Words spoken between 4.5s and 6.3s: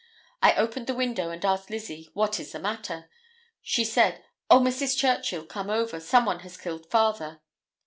Mrs. Churchill, come over; some